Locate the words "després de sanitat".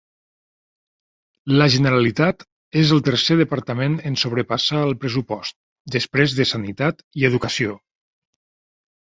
5.99-7.07